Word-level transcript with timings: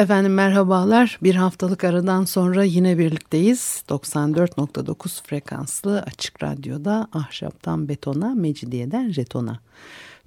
Efendim 0.00 0.34
merhabalar. 0.34 1.18
Bir 1.22 1.34
haftalık 1.34 1.84
aradan 1.84 2.24
sonra 2.24 2.64
yine 2.64 2.98
birlikteyiz. 2.98 3.84
94.9 3.88 5.22
frekanslı 5.22 6.02
açık 6.02 6.42
radyoda 6.42 7.08
ahşaptan 7.12 7.88
betona, 7.88 8.34
mecidiyeden 8.34 9.10
jetona. 9.10 9.60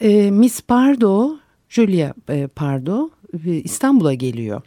E, 0.00 0.30
Miss 0.30 0.62
Pardo, 0.62 1.36
Julia 1.68 2.14
e, 2.28 2.46
Pardo 2.46 3.10
e, 3.46 3.50
İstanbul'a 3.50 4.14
geliyor 4.14 4.62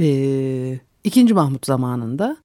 e, 0.00 0.78
ikinci 1.04 1.34
Mahmut 1.34 1.66
zamanında 1.66 2.36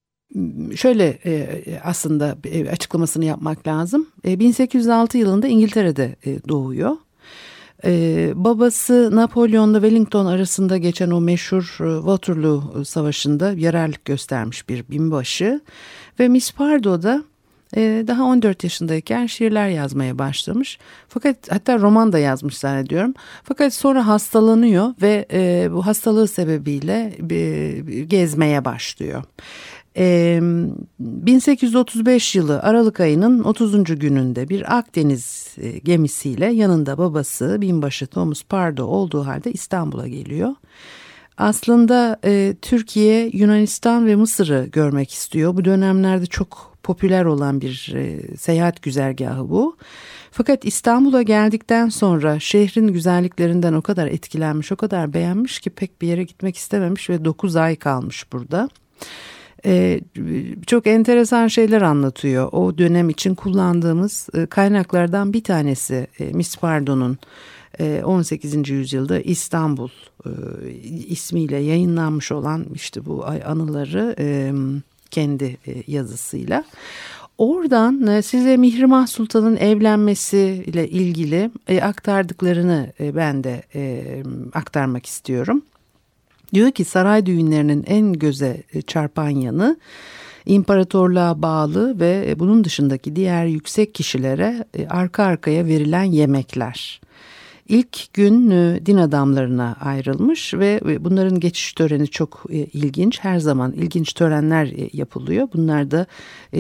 şöyle 0.76 1.20
e, 1.26 1.64
aslında 1.84 2.38
e, 2.44 2.70
açıklamasını 2.70 3.26
yapmak 3.26 3.68
lazım. 3.68 4.08
E, 4.26 4.40
1806 4.40 5.18
yılında 5.18 5.48
İngiltere'de 5.48 6.16
e, 6.26 6.48
doğuyor. 6.50 6.96
E, 7.86 8.32
babası 8.36 9.16
Napolyon'la 9.16 9.82
Wellington 9.82 10.26
arasında 10.26 10.78
geçen 10.78 11.12
o 11.12 11.22
meşhur 11.22 11.78
e, 11.82 11.98
Waterloo 11.98 12.84
Savaşı'nda 12.86 13.54
yararlık 13.54 14.06
göstermiş 14.06 14.70
bir 14.70 14.90
binbaşı. 14.90 15.62
Ve 16.20 16.28
Miss 16.28 16.52
Pardo 16.52 17.02
e, 17.76 18.04
daha 18.08 18.24
14 18.24 18.64
yaşındayken 18.64 19.26
şiirler 19.26 19.70
yazmaya 19.70 20.20
başlamış. 20.20 20.80
Fakat 21.08 21.52
hatta 21.52 21.80
roman 21.80 22.14
da 22.14 22.20
yazmış 22.20 22.58
zannediyorum. 22.58 23.14
Fakat 23.44 23.74
sonra 23.74 24.08
hastalanıyor 24.08 24.94
ve 25.02 25.26
e, 25.34 25.70
bu 25.72 25.86
hastalığı 25.86 26.28
sebebiyle 26.28 27.14
gezmeye 28.08 28.66
başlıyor. 28.66 29.24
E, 29.98 30.40
1835 31.00 32.36
yılı 32.36 32.62
Aralık 32.62 33.00
ayının 33.00 33.44
30. 33.44 33.84
gününde 34.00 34.50
bir 34.50 34.78
Akdeniz 34.78 35.56
e, 35.58 35.80
gemisiyle 35.80 36.46
yanında 36.46 36.98
babası 36.98 37.58
binbaşı 37.62 38.08
Thomas 38.08 38.44
Pardo 38.44 38.86
olduğu 38.86 39.26
halde 39.26 39.52
İstanbul'a 39.52 40.08
geliyor. 40.08 40.56
Aslında 41.38 42.20
e, 42.26 42.56
Türkiye, 42.62 43.30
Yunanistan 43.34 44.08
ve 44.08 44.16
Mısır'ı 44.16 44.68
görmek 44.72 45.12
istiyor. 45.12 45.56
Bu 45.56 45.66
dönemlerde 45.66 46.26
çok 46.26 46.71
popüler 46.84 47.26
olan 47.26 47.62
bir 47.62 47.94
e, 47.96 48.38
seyahat 48.38 48.82
güzergahı 48.82 49.50
bu. 49.50 49.78
Fakat 50.32 50.66
İstanbul'a 50.66 51.22
geldikten 51.22 51.90
sonra 51.90 52.40
şehrin 52.40 52.88
güzelliklerinden 52.88 53.74
o 53.74 53.82
kadar 53.82 54.08
etkilenmiş, 54.08 54.72
o 54.72 54.76
kadar 54.76 55.14
beğenmiş 55.14 55.60
ki 55.60 55.70
pek 55.70 56.02
bir 56.02 56.08
yere 56.08 56.24
gitmek 56.24 56.58
istememiş 56.58 57.10
ve 57.10 57.26
9 57.26 57.56
ay 57.56 57.76
kalmış 57.76 58.32
burada. 58.32 58.70
Ee, 59.66 60.02
çok 60.68 60.88
enteresan 60.88 61.48
şeyler 61.48 61.82
anlatıyor. 61.82 62.50
O 62.52 62.78
dönem 62.78 63.10
için 63.10 63.36
kullandığımız 63.36 64.30
e, 64.34 64.46
kaynaklardan 64.46 65.34
bir 65.34 65.44
tanesi 65.44 66.08
e, 66.20 66.26
Miss 66.26 66.58
Pardo'nun 66.58 67.18
18. 68.04 68.56
E, 68.56 68.74
yüzyılda 68.74 69.20
İstanbul 69.20 69.90
e, 70.26 70.30
ismiyle 71.08 71.58
yayınlanmış 71.58 72.32
olan 72.32 72.66
işte 72.74 73.06
bu 73.06 73.26
anıları 73.46 74.16
e, 74.20 74.54
kendi 75.12 75.58
e, 75.68 75.84
yazısıyla. 75.88 76.64
Oradan 77.38 78.08
e, 78.08 78.22
size 78.22 78.58
Mihrimah 78.58 79.08
Sultan'ın 79.08 79.58
evlenmesiyle 79.58 80.90
ilgili 80.90 81.52
e, 81.68 81.82
aktardıklarını 81.82 82.94
ben 83.00 83.44
de 83.44 83.64
aktarmak 84.54 85.06
istiyorum. 85.06 85.62
Diyor 86.54 86.72
ki 86.72 86.86
saray 86.86 87.26
düğünlerinin 87.26 87.84
en 87.88 88.14
göze 88.14 88.64
çarpan 88.88 89.30
yanı 89.30 89.78
imparatorluğa 90.46 91.42
bağlı 91.42 92.00
ve 92.00 92.40
bunun 92.40 92.64
dışındaki 92.64 93.16
diğer 93.16 93.46
yüksek 93.46 93.96
kişilere 93.96 94.66
arka 94.90 95.24
arkaya 95.24 95.66
verilen 95.66 96.04
yemekler. 96.04 97.02
İlk 97.72 98.14
gün 98.14 98.50
e, 98.50 98.86
din 98.86 98.98
adamlarına 98.98 99.78
ayrılmış 99.82 100.54
ve 100.54 100.82
bunların 101.00 101.40
geçiş 101.40 101.74
töreni 101.74 102.08
çok 102.08 102.44
e, 102.50 102.58
ilginç. 102.58 103.20
Her 103.20 103.40
zaman 103.40 103.72
ilginç 103.72 104.14
törenler 104.14 104.66
e, 104.66 104.90
yapılıyor. 104.94 105.48
Bunlar 105.54 105.92
da 105.92 106.06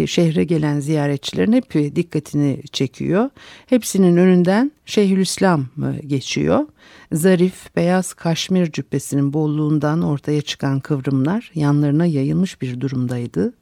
şehre 0.05 0.43
gelen 0.43 0.79
ziyaretçilerin 0.79 1.53
hep 1.53 1.73
dikkatini 1.95 2.63
çekiyor. 2.71 3.29
Hepsinin 3.65 4.17
önünden 4.17 4.71
Şeyhülislam 4.85 5.65
geçiyor. 6.07 6.65
Zarif 7.11 7.75
beyaz 7.75 8.13
kaşmir 8.13 8.71
cübbesinin 8.71 9.33
bolluğundan 9.33 10.01
ortaya 10.01 10.41
çıkan 10.41 10.79
kıvrımlar 10.79 11.51
yanlarına 11.55 12.05
yayılmış 12.05 12.61
bir 12.61 12.81
durumdaydı. 12.81 13.53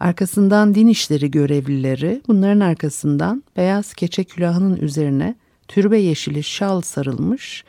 Arkasından 0.00 0.74
din 0.74 0.86
işleri 0.86 1.30
görevlileri 1.30 2.22
bunların 2.28 2.60
arkasından 2.60 3.44
beyaz 3.56 3.94
keçe 3.94 4.24
külahının 4.24 4.76
üzerine 4.76 5.34
türbe 5.68 5.98
yeşili 5.98 6.42
şal 6.42 6.80
sarılmış 6.80 7.64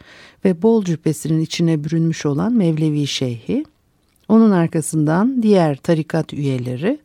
ve 0.46 0.62
bol 0.62 0.84
cübbesinin 0.84 1.42
içine 1.42 1.84
bürünmüş 1.84 2.26
olan 2.26 2.54
Mevlevi 2.54 3.08
Şeyhi, 3.08 3.66
onun 4.30 4.52
arkasından 4.52 5.44
diğer 5.44 5.76
tarikat 5.76 6.34
üyeleri 6.34 7.00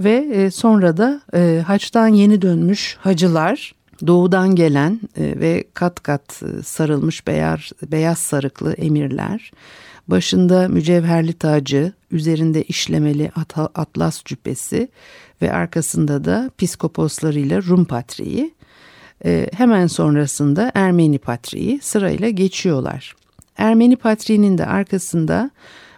ve 0.00 0.28
e, 0.32 0.50
sonra 0.50 0.96
da 0.96 1.20
e, 1.34 1.62
haçtan 1.66 2.08
yeni 2.08 2.42
dönmüş 2.42 2.96
hacılar, 3.00 3.74
doğudan 4.06 4.54
gelen 4.54 5.00
e, 5.16 5.40
ve 5.40 5.64
kat 5.74 6.02
kat 6.02 6.42
sarılmış 6.64 7.26
beyaz, 7.26 7.60
beyaz 7.82 8.18
sarıklı 8.18 8.72
emirler, 8.72 9.50
başında 10.08 10.68
mücevherli 10.68 11.32
tacı, 11.32 11.92
üzerinde 12.10 12.62
işlemeli 12.62 13.30
atlas 13.74 14.24
cübbesi 14.24 14.88
ve 15.42 15.52
arkasında 15.52 16.24
da 16.24 16.50
piskoposlarıyla 16.58 17.62
Rum 17.62 17.84
patriği, 17.84 18.54
hemen 19.52 19.86
sonrasında 19.86 20.72
Ermeni 20.74 21.18
Patriği 21.18 21.78
sırayla 21.82 22.30
geçiyorlar. 22.30 23.16
Ermeni 23.58 23.96
Patriğinin 23.96 24.58
de 24.58 24.66
arkasında 24.66 25.50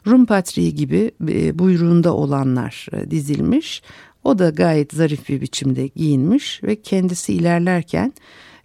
Rum 0.07 0.27
Patriği 0.27 0.75
gibi 0.75 1.11
e, 1.29 1.59
buyruğunda 1.59 2.15
olanlar 2.15 2.87
e, 2.93 3.11
dizilmiş. 3.11 3.83
O 4.25 4.39
da 4.39 4.51
gayet 4.51 4.93
zarif 4.93 5.29
bir 5.29 5.41
biçimde 5.41 5.87
giyinmiş 5.87 6.63
ve 6.63 6.83
kendisi 6.83 7.35
ilerlerken 7.35 8.13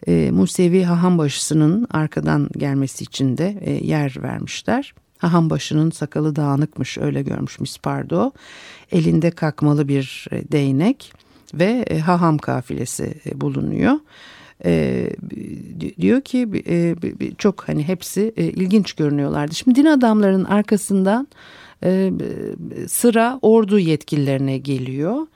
e, 0.08 0.31
Musevi 0.31 0.84
Hahambaşısı'nın 0.84 1.88
arkadan 1.91 2.50
gelmesi 2.58 3.03
için 3.03 3.38
de 3.38 3.58
e, 3.62 3.72
yer 3.72 4.16
vermişler. 4.24 4.94
Hahambaşı'nın 5.18 5.91
sakalı 5.91 6.35
dağınıkmış 6.35 6.97
öyle 6.97 7.22
görmüş 7.22 7.59
Miss 7.59 7.78
Pardo. 7.78 8.31
Elinde 8.91 9.31
kakmalı 9.31 9.88
bir 9.88 10.28
değnek 10.52 11.14
ve 11.53 12.00
haham 12.06 12.38
kafilesi 12.38 13.14
bulunuyor 13.35 14.00
e, 14.66 15.09
diyor 16.01 16.22
ki 16.22 16.63
e, 16.68 16.96
çok 17.38 17.68
hani 17.68 17.88
hepsi 17.88 18.34
e, 18.38 18.44
ilginç 18.44 18.94
görünüyorlardı. 18.94 19.56
Şimdi 19.56 19.79
din 19.79 19.85
adamlarının 19.85 20.46
arkasından 20.46 21.28
e, 21.84 22.11
sıra 22.88 23.40
ordu 23.41 23.79
yetkililerine 23.79 24.58
geliyor. 24.58 25.28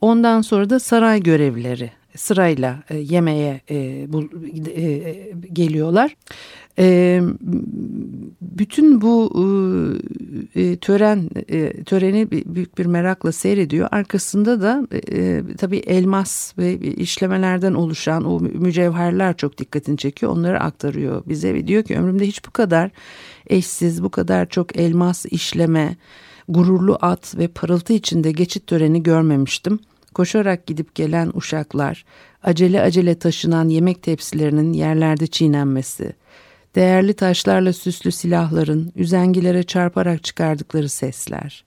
Ondan 0.00 0.40
sonra 0.40 0.70
da 0.70 0.80
saray 0.80 1.22
görevlileri 1.22 1.90
sırayla 2.16 2.82
e, 2.90 2.96
yemeğe 2.98 3.60
e, 3.70 4.04
bu, 4.12 4.30
e, 4.76 5.16
geliyorlar. 5.52 6.16
E, 6.78 7.20
bütün 8.40 9.00
bu 9.00 9.32
e, 10.54 10.62
e, 10.62 10.76
tören 10.76 11.30
e, 11.48 11.84
töreni 11.84 12.30
büyük 12.30 12.78
bir 12.78 12.86
merakla 12.86 13.32
seyrediyor. 13.32 13.88
Arkasında 13.90 14.62
da 14.62 14.86
e, 15.12 15.42
tabii 15.58 15.78
elmas 15.78 16.58
ve 16.58 16.78
işlemelerden 16.78 17.74
oluşan 17.74 18.24
o 18.24 18.40
mücevherler 18.40 19.36
çok 19.36 19.58
dikkatini 19.58 19.98
çekiyor. 19.98 20.32
Onları 20.32 20.60
aktarıyor 20.60 21.22
bize 21.26 21.54
ve 21.54 21.66
diyor 21.66 21.82
ki 21.82 21.98
ömrümde 21.98 22.26
hiç 22.26 22.46
bu 22.46 22.50
kadar 22.50 22.90
eşsiz, 23.46 24.02
bu 24.02 24.10
kadar 24.10 24.48
çok 24.48 24.76
elmas 24.76 25.26
işleme, 25.26 25.96
gururlu 26.48 26.98
at 27.00 27.38
ve 27.38 27.48
parıltı 27.48 27.92
içinde 27.92 28.32
geçit 28.32 28.66
töreni 28.66 29.02
görmemiştim. 29.02 29.78
Koşarak 30.14 30.66
gidip 30.66 30.94
gelen 30.94 31.30
uşaklar, 31.34 32.04
acele 32.42 32.80
acele 32.82 33.18
taşınan 33.18 33.68
yemek 33.68 34.02
tepsilerinin 34.02 34.72
yerlerde 34.72 35.26
çiğnenmesi, 35.26 36.12
değerli 36.76 37.14
taşlarla 37.14 37.72
süslü 37.72 38.12
silahların 38.12 38.92
üzengilere 38.96 39.62
çarparak 39.62 40.24
çıkardıkları 40.24 40.88
sesler, 40.88 41.64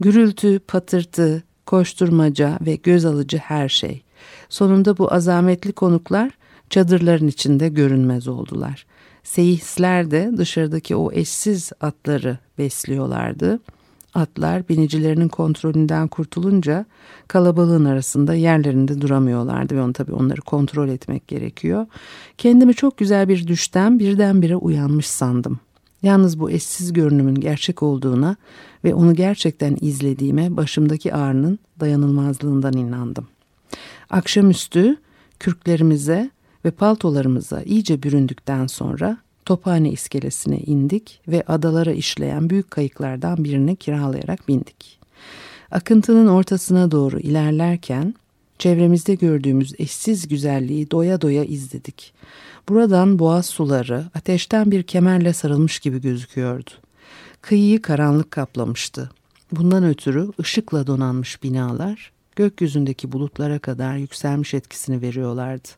gürültü, 0.00 0.58
patırtı, 0.58 1.42
koşturmaca 1.66 2.58
ve 2.60 2.76
göz 2.76 3.04
alıcı 3.04 3.38
her 3.38 3.68
şey. 3.68 4.02
Sonunda 4.48 4.98
bu 4.98 5.12
azametli 5.12 5.72
konuklar 5.72 6.30
çadırların 6.70 7.28
içinde 7.28 7.68
görünmez 7.68 8.28
oldular. 8.28 8.86
Seyisler 9.22 10.10
de 10.10 10.30
dışarıdaki 10.36 10.96
o 10.96 11.12
eşsiz 11.12 11.72
atları 11.80 12.38
besliyorlardı. 12.58 13.60
Atlar 14.16 14.68
binicilerinin 14.68 15.28
kontrolünden 15.28 16.08
kurtulunca 16.08 16.86
kalabalığın 17.28 17.84
arasında 17.84 18.34
yerlerinde 18.34 19.00
duramıyorlardı 19.00 19.76
ve 19.76 19.82
onu 19.82 19.92
tabii 19.92 20.12
onları 20.12 20.40
kontrol 20.40 20.88
etmek 20.88 21.28
gerekiyor. 21.28 21.86
Kendimi 22.38 22.74
çok 22.74 22.96
güzel 22.96 23.28
bir 23.28 23.46
düşten 23.46 23.98
birdenbire 23.98 24.56
uyanmış 24.56 25.06
sandım. 25.06 25.60
Yalnız 26.02 26.40
bu 26.40 26.50
eşsiz 26.50 26.92
görünümün 26.92 27.34
gerçek 27.34 27.82
olduğuna 27.82 28.36
ve 28.84 28.94
onu 28.94 29.14
gerçekten 29.14 29.76
izlediğime 29.80 30.56
başımdaki 30.56 31.14
ağrının 31.14 31.58
dayanılmazlığından 31.80 32.72
inandım. 32.72 33.26
Akşamüstü 34.10 34.96
kürklerimize 35.40 36.30
ve 36.64 36.70
paltolarımıza 36.70 37.62
iyice 37.62 38.02
büründükten 38.02 38.66
sonra 38.66 39.18
Tophane 39.46 39.90
iskelesine 39.90 40.58
indik 40.58 41.20
ve 41.28 41.42
adalara 41.46 41.92
işleyen 41.92 42.50
büyük 42.50 42.70
kayıklardan 42.70 43.44
birini 43.44 43.76
kiralayarak 43.76 44.48
bindik. 44.48 44.98
Akıntının 45.70 46.26
ortasına 46.26 46.90
doğru 46.90 47.18
ilerlerken 47.20 48.14
çevremizde 48.58 49.14
gördüğümüz 49.14 49.74
eşsiz 49.78 50.28
güzelliği 50.28 50.90
doya 50.90 51.20
doya 51.20 51.44
izledik. 51.44 52.12
Buradan 52.68 53.18
boğaz 53.18 53.46
suları 53.46 54.04
ateşten 54.14 54.70
bir 54.70 54.82
kemerle 54.82 55.32
sarılmış 55.32 55.78
gibi 55.78 56.00
gözüküyordu. 56.00 56.70
Kıyıyı 57.42 57.82
karanlık 57.82 58.30
kaplamıştı. 58.30 59.10
Bundan 59.52 59.84
ötürü 59.84 60.30
ışıkla 60.40 60.86
donanmış 60.86 61.42
binalar 61.42 62.12
gökyüzündeki 62.36 63.12
bulutlara 63.12 63.58
kadar 63.58 63.96
yükselmiş 63.96 64.54
etkisini 64.54 65.02
veriyorlardı. 65.02 65.68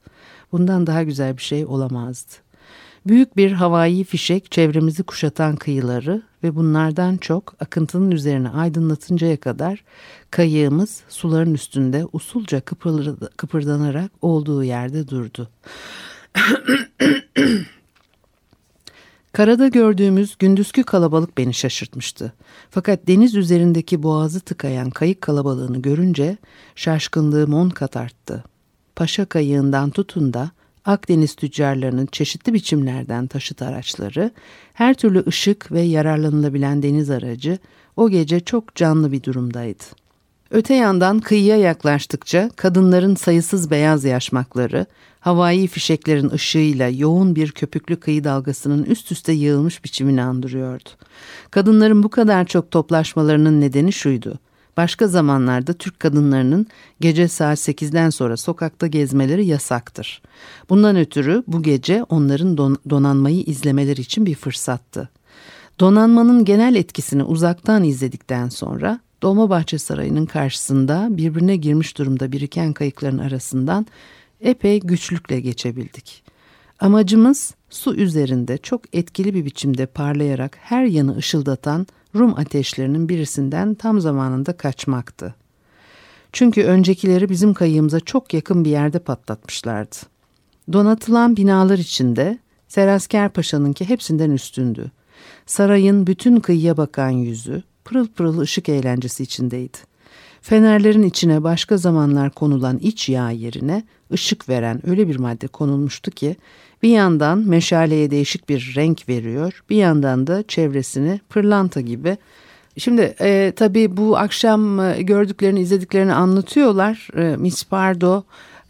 Bundan 0.52 0.86
daha 0.86 1.02
güzel 1.02 1.36
bir 1.36 1.42
şey 1.42 1.66
olamazdı. 1.66 2.47
Büyük 3.08 3.36
bir 3.36 3.52
havai 3.52 4.04
fişek 4.04 4.50
çevremizi 4.50 5.02
kuşatan 5.02 5.56
kıyıları 5.56 6.22
ve 6.42 6.54
bunlardan 6.54 7.16
çok 7.16 7.54
akıntının 7.60 8.10
üzerine 8.10 8.48
aydınlatıncaya 8.48 9.36
kadar 9.36 9.84
kayığımız 10.30 11.02
suların 11.08 11.54
üstünde 11.54 12.06
usulca 12.12 12.60
kıpırdanarak 13.36 14.10
olduğu 14.22 14.64
yerde 14.64 15.08
durdu. 15.08 15.48
Karada 19.32 19.68
gördüğümüz 19.68 20.36
gündüzkü 20.38 20.82
kalabalık 20.82 21.38
beni 21.38 21.54
şaşırtmıştı. 21.54 22.32
Fakat 22.70 23.06
deniz 23.06 23.34
üzerindeki 23.34 24.02
boğazı 24.02 24.40
tıkayan 24.40 24.90
kayık 24.90 25.20
kalabalığını 25.20 25.82
görünce 25.82 26.36
şaşkınlığım 26.74 27.54
on 27.54 27.68
kat 27.68 27.96
arttı. 27.96 28.44
Paşa 28.96 29.24
kayığından 29.24 29.90
tutun 29.90 30.32
da 30.34 30.50
Akdeniz 30.88 31.34
tüccarlarının 31.34 32.06
çeşitli 32.06 32.54
biçimlerden 32.54 33.26
taşıt 33.26 33.62
araçları, 33.62 34.30
her 34.72 34.94
türlü 34.94 35.24
ışık 35.26 35.72
ve 35.72 35.80
yararlanılabilen 35.80 36.82
deniz 36.82 37.10
aracı 37.10 37.58
o 37.96 38.10
gece 38.10 38.40
çok 38.40 38.74
canlı 38.74 39.12
bir 39.12 39.22
durumdaydı. 39.22 39.84
Öte 40.50 40.74
yandan 40.74 41.20
kıyıya 41.20 41.56
yaklaştıkça 41.56 42.50
kadınların 42.56 43.14
sayısız 43.14 43.70
beyaz 43.70 44.04
yaşmakları, 44.04 44.86
havai 45.20 45.66
fişeklerin 45.66 46.30
ışığıyla 46.30 46.88
yoğun 46.88 47.36
bir 47.36 47.52
köpüklü 47.52 48.00
kıyı 48.00 48.24
dalgasının 48.24 48.84
üst 48.84 49.12
üste 49.12 49.32
yığılmış 49.32 49.84
biçimini 49.84 50.22
andırıyordu. 50.22 50.88
Kadınların 51.50 52.02
bu 52.02 52.08
kadar 52.08 52.44
çok 52.44 52.70
toplaşmalarının 52.70 53.60
nedeni 53.60 53.92
şuydu. 53.92 54.38
Başka 54.78 55.08
zamanlarda 55.08 55.72
Türk 55.72 56.00
kadınlarının 56.00 56.66
gece 57.00 57.28
saat 57.28 57.58
8'den 57.58 58.10
sonra 58.10 58.36
sokakta 58.36 58.86
gezmeleri 58.86 59.46
yasaktır. 59.46 60.22
Bundan 60.68 60.96
ötürü 60.96 61.42
bu 61.46 61.62
gece 61.62 62.02
onların 62.02 62.56
don 62.56 62.76
donanmayı 62.90 63.40
izlemeleri 63.40 64.00
için 64.00 64.26
bir 64.26 64.34
fırsattı. 64.34 65.08
Donanmanın 65.80 66.44
genel 66.44 66.74
etkisini 66.74 67.22
uzaktan 67.22 67.84
izledikten 67.84 68.48
sonra 68.48 69.00
Dolmabahçe 69.22 69.78
Sarayı'nın 69.78 70.26
karşısında 70.26 71.08
birbirine 71.10 71.56
girmiş 71.56 71.98
durumda 71.98 72.32
biriken 72.32 72.72
kayıkların 72.72 73.18
arasından 73.18 73.86
epey 74.40 74.80
güçlükle 74.80 75.40
geçebildik. 75.40 76.22
Amacımız 76.80 77.54
su 77.70 77.94
üzerinde 77.94 78.58
çok 78.58 78.96
etkili 78.96 79.34
bir 79.34 79.44
biçimde 79.44 79.86
parlayarak 79.86 80.58
her 80.60 80.84
yanı 80.84 81.16
ışıldatan 81.16 81.86
Rum 82.14 82.38
ateşlerinin 82.38 83.08
birisinden 83.08 83.74
tam 83.74 84.00
zamanında 84.00 84.56
kaçmaktı. 84.56 85.34
Çünkü 86.32 86.62
öncekileri 86.62 87.28
bizim 87.28 87.54
kayığımıza 87.54 88.00
çok 88.00 88.34
yakın 88.34 88.64
bir 88.64 88.70
yerde 88.70 88.98
patlatmışlardı. 88.98 89.96
Donatılan 90.72 91.36
binalar 91.36 91.78
içinde 91.78 92.38
Serasker 92.68 93.28
Paşa'nınki 93.28 93.88
hepsinden 93.88 94.30
üstündü. 94.30 94.90
Sarayın 95.46 96.06
bütün 96.06 96.40
kıyıya 96.40 96.76
bakan 96.76 97.10
yüzü 97.10 97.62
pırıl 97.84 98.08
pırıl 98.08 98.38
ışık 98.38 98.68
eğlencesi 98.68 99.22
içindeydi. 99.22 99.78
Fenerlerin 100.42 101.02
içine 101.02 101.42
başka 101.42 101.76
zamanlar 101.76 102.30
konulan 102.30 102.78
iç 102.78 103.08
yağ 103.08 103.30
yerine 103.30 103.82
ışık 104.12 104.48
veren 104.48 104.90
öyle 104.90 105.08
bir 105.08 105.16
madde 105.16 105.46
konulmuştu 105.46 106.10
ki 106.10 106.36
bir 106.82 106.88
yandan 106.88 107.38
meşaleye 107.38 108.10
değişik 108.10 108.48
bir 108.48 108.72
renk 108.76 109.08
veriyor, 109.08 109.62
bir 109.70 109.76
yandan 109.76 110.26
da 110.26 110.42
çevresini 110.42 111.20
pırlanta 111.28 111.80
gibi. 111.80 112.16
Şimdi 112.78 113.14
e, 113.20 113.52
tabii 113.56 113.96
bu 113.96 114.18
akşam 114.18 114.80
e, 114.80 115.02
gördüklerini, 115.02 115.60
izlediklerini 115.60 116.12
anlatıyorlar. 116.12 117.08
E, 117.16 117.36
Miss 117.36 117.64
Pardo 117.64 118.22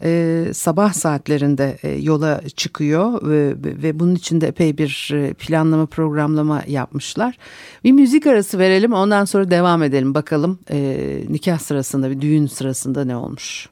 e, 0.03 0.45
sabah 0.53 0.93
saatlerinde 0.93 1.77
e, 1.83 1.89
yola 1.89 2.41
çıkıyor 2.55 3.29
ve, 3.29 3.53
ve 3.83 3.99
bunun 3.99 4.15
için 4.15 4.41
de 4.41 4.47
epey 4.47 4.77
bir 4.77 5.11
e, 5.13 5.33
planlama 5.33 5.85
programlama 5.85 6.63
yapmışlar. 6.67 7.37
Bir 7.83 7.91
müzik 7.91 8.27
arası 8.27 8.59
verelim 8.59 8.93
ondan 8.93 9.25
sonra 9.25 9.51
devam 9.51 9.83
edelim 9.83 10.13
bakalım 10.13 10.59
e, 10.71 10.99
nikah 11.29 11.59
sırasında 11.59 12.09
bir 12.09 12.21
düğün 12.21 12.47
sırasında 12.47 13.05
ne 13.05 13.15
olmuş. 13.15 13.69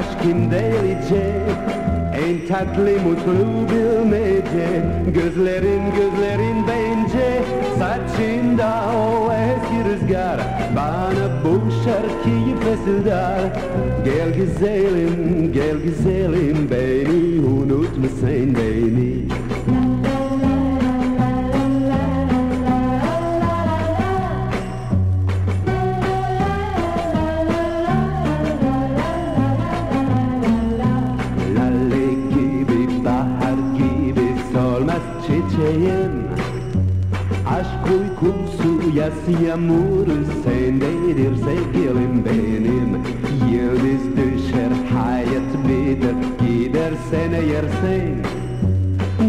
Aşkın 0.00 0.50
delice 0.50 1.32
En 2.14 2.46
tatlı 2.48 2.90
mutlu 2.90 3.68
bilmece 3.70 4.82
Gözlerin 5.14 5.82
gözlerin 5.96 6.56
bence 6.68 7.42
Saçında 7.78 8.82
o 8.96 9.32
eski 9.32 9.90
rüzgar. 9.90 10.40
Bana 10.76 11.44
bu 11.44 11.60
şarkıyı 11.84 12.56
fısıldar. 12.56 13.40
Gel 14.04 14.34
güzelim, 14.34 15.52
gel 15.52 15.76
güzelim 15.76 16.70
Beni 16.70 17.46
unutma 17.46 18.06
sen 18.20 18.54
beni 18.54 19.49
Siyasi 39.10 39.44
yağmur 39.44 40.06
sendedir 40.44 41.36
sevgilim 41.36 42.24
benim. 42.24 42.90
Yıldız 43.52 44.16
düşer 44.16 44.70
hayat 44.94 45.68
bilir. 45.68 46.14
Gidersen 46.40 47.32
eğer 47.32 47.64
sen 47.80 48.10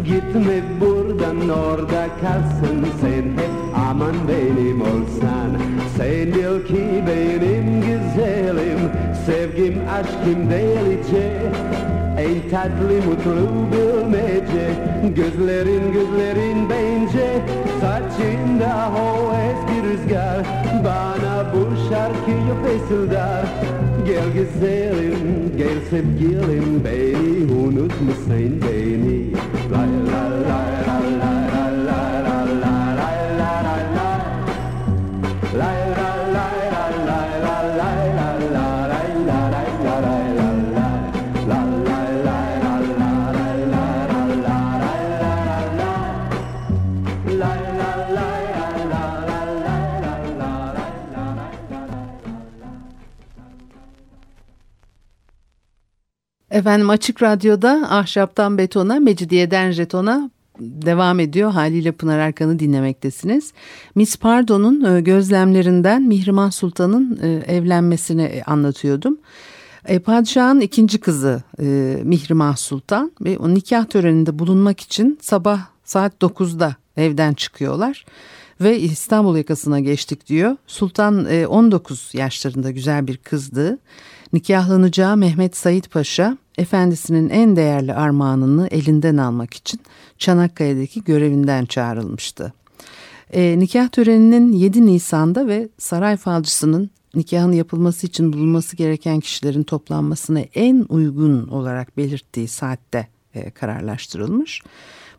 Gitme 0.03 0.61
buradan 0.81 1.49
orada 1.49 2.07
kalsın 2.21 2.85
sen. 3.01 3.23
Hep 3.23 3.51
aman 3.89 4.15
benim 4.27 4.81
olsan 4.81 5.51
Sen 5.97 6.27
bil 6.27 6.67
ki 6.67 7.03
benim 7.07 7.81
güzelim. 7.81 8.79
Sevgim 9.25 9.75
aşkım 9.89 10.49
delice 10.49 11.41
En 12.17 12.49
tatlı 12.49 12.95
mutlu 13.07 13.47
bilmece 13.71 14.69
Gözlerin 15.15 15.93
gözlerin 15.93 16.40
shar 21.91 22.11
ki 22.25 22.35
yo 22.47 22.55
fesel 22.63 23.03
dar 23.13 23.45
gel 24.09 24.29
geselim 24.37 25.29
gel 25.61 25.79
sep 25.91 26.11
gelim 26.23 26.69
bey 26.87 27.15
hunut 27.53 27.95
musayn 28.09 28.59
beyni 28.65 29.19
la 29.71 29.83
la 30.11 30.21
la 30.43 30.59
la 30.67 30.70
Efendim 56.51 56.89
Açık 56.89 57.23
Radyo'da 57.23 57.87
Ahşaptan 57.89 58.57
Betona, 58.57 58.99
Mecidiyeden 58.99 59.71
Jeton'a 59.71 60.31
devam 60.59 61.19
ediyor. 61.19 61.51
Haliyle 61.51 61.91
Pınar 61.91 62.19
Erkan'ı 62.19 62.59
dinlemektesiniz. 62.59 63.53
Miss 63.95 64.17
Pardo'nun 64.17 64.95
e, 64.95 65.01
gözlemlerinden 65.01 66.01
Mihrimah 66.01 66.51
Sultan'ın 66.51 67.19
e, 67.23 67.53
evlenmesini 67.55 68.23
e, 68.23 68.43
anlatıyordum. 68.43 69.17
Padişahın 70.05 70.59
ikinci 70.59 70.99
kızı 70.99 71.43
Mihrimah 72.03 72.55
Sultan 72.55 73.11
ve 73.21 73.37
o 73.37 73.53
nikah 73.53 73.85
töreninde 73.85 74.39
bulunmak 74.39 74.79
için 74.79 75.19
sabah 75.21 75.59
saat 75.83 76.13
9'da 76.21 76.75
evden 76.97 77.33
çıkıyorlar 77.33 78.05
ve 78.61 78.79
İstanbul 78.79 79.37
yakasına 79.37 79.79
geçtik 79.79 80.27
diyor. 80.27 80.57
Sultan 80.67 81.25
e, 81.29 81.47
19 81.47 82.09
yaşlarında 82.13 82.71
güzel 82.71 83.07
bir 83.07 83.17
kızdı. 83.17 83.79
Nikahlanacağı 84.33 85.17
Mehmet 85.17 85.57
Said 85.57 85.83
Paşa 85.83 86.37
efendisinin 86.57 87.29
en 87.29 87.55
değerli 87.55 87.93
armağanını 87.93 88.67
elinden 88.71 89.17
almak 89.17 89.53
için 89.53 89.79
Çanakkale'deki 90.17 91.03
görevinden 91.03 91.65
çağrılmıştı. 91.65 92.53
E, 93.33 93.59
nikah 93.59 93.89
töreninin 93.89 94.53
7 94.53 94.85
Nisan'da 94.85 95.47
ve 95.47 95.69
saray 95.77 96.17
falcısının 96.17 96.89
nikahın 97.15 97.51
yapılması 97.51 98.07
için 98.07 98.33
bulunması 98.33 98.75
gereken 98.75 99.19
kişilerin 99.19 99.63
toplanmasına 99.63 100.39
en 100.39 100.85
uygun 100.89 101.47
olarak 101.47 101.97
belirttiği 101.97 102.47
saatte 102.47 103.07
e, 103.33 103.51
kararlaştırılmış. 103.51 104.61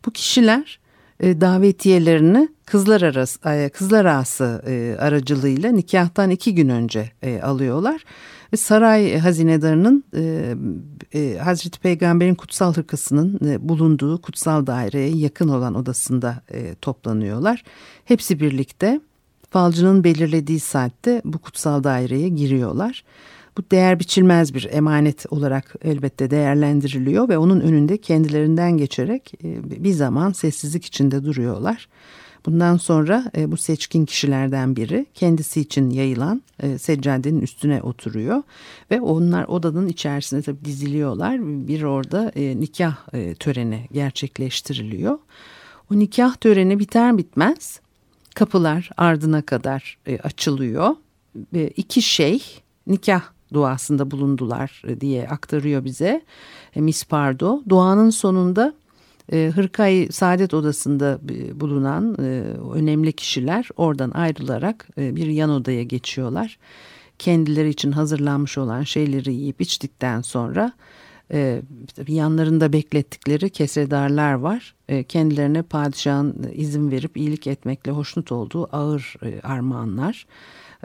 Bu 0.05 0.11
kişiler 0.11 0.79
davetiyelerini 1.23 2.49
kızlar 2.65 3.01
arası 3.01 3.49
e, 3.49 3.69
kızlar 3.69 4.05
ağası 4.05 4.61
e, 4.67 4.97
aracılığıyla 4.99 5.71
nikahtan 5.71 6.29
iki 6.29 6.55
gün 6.55 6.69
önce 6.69 7.11
e, 7.21 7.41
alıyorlar 7.41 8.05
saray 8.57 9.17
hazinedarının 9.17 10.03
e, 10.15 10.55
e, 11.13 11.37
Hazreti 11.37 11.79
Peygamber'in 11.79 12.35
kutsal 12.35 12.73
hırkasının 12.73 13.39
e, 13.45 13.69
bulunduğu 13.69 14.21
kutsal 14.21 14.67
daireye 14.67 15.09
yakın 15.09 15.47
olan 15.47 15.75
odasında 15.75 16.41
e, 16.51 16.75
toplanıyorlar. 16.75 17.63
Hepsi 18.05 18.39
birlikte 18.39 19.01
falcının 19.49 20.03
belirlediği 20.03 20.59
saatte 20.59 21.21
bu 21.25 21.37
kutsal 21.37 21.83
daireye 21.83 22.29
giriyorlar. 22.29 23.03
Bu 23.57 23.63
değer 23.71 23.99
biçilmez 23.99 24.53
bir 24.53 24.69
emanet 24.71 25.25
olarak 25.29 25.75
elbette 25.83 26.31
değerlendiriliyor 26.31 27.29
ve 27.29 27.37
onun 27.37 27.59
önünde 27.59 27.97
kendilerinden 27.97 28.77
geçerek 28.77 29.33
e, 29.43 29.83
bir 29.83 29.91
zaman 29.91 30.31
sessizlik 30.31 30.85
içinde 30.85 31.23
duruyorlar. 31.23 31.87
Bundan 32.45 32.77
sonra 32.77 33.31
e, 33.37 33.51
bu 33.51 33.57
seçkin 33.57 34.05
kişilerden 34.05 34.75
biri 34.75 35.05
kendisi 35.13 35.61
için 35.61 35.89
yayılan 35.89 36.41
e, 36.59 36.77
seccadenin 36.77 37.41
üstüne 37.41 37.81
oturuyor 37.81 38.43
ve 38.91 39.01
onlar 39.01 39.43
odanın 39.43 39.87
içerisinde 39.87 40.41
tabii 40.41 40.65
diziliyorlar. 40.65 41.39
Bir 41.67 41.83
orada 41.83 42.31
nikah 42.35 42.95
töreni 43.39 43.87
gerçekleştiriliyor. 43.91 45.17
O 45.91 45.99
nikah 45.99 46.35
töreni 46.35 46.79
biter 46.79 47.17
bitmez 47.17 47.79
kapılar 48.35 48.89
ardına 48.97 49.41
kadar 49.41 49.97
açılıyor. 50.23 50.95
İki 51.75 52.01
şeyh 52.01 52.43
nikah 52.87 53.21
duasında 53.53 54.11
bulundular 54.11 54.81
e, 54.87 55.01
diye 55.01 55.27
aktarıyor 55.27 55.83
bize 55.83 56.21
e, 56.75 56.81
Miss 56.81 57.05
Pardo. 57.05 57.61
Duanın 57.69 58.09
sonunda 58.09 58.73
e, 59.31 59.51
Hırkay 59.55 60.07
Saadet 60.11 60.53
Odası'nda 60.53 61.19
bulunan 61.59 62.19
önemli 62.75 63.13
kişiler 63.13 63.69
oradan 63.77 64.11
ayrılarak 64.11 64.87
bir 64.97 65.27
yan 65.27 65.49
odaya 65.49 65.83
geçiyorlar. 65.83 66.57
Kendileri 67.19 67.69
için 67.69 67.91
hazırlanmış 67.91 68.57
olan 68.57 68.83
şeyleri 68.83 69.33
yiyip 69.33 69.61
içtikten 69.61 70.21
sonra 70.21 70.71
yanlarında 72.07 72.73
beklettikleri 72.73 73.49
kesredarlar 73.49 74.33
var. 74.33 74.75
Kendilerine 75.07 75.61
padişahın 75.61 76.51
izin 76.53 76.91
verip 76.91 77.17
iyilik 77.17 77.47
etmekle 77.47 77.91
hoşnut 77.91 78.31
olduğu 78.31 78.75
ağır 78.75 79.15
armağanlar. 79.43 80.25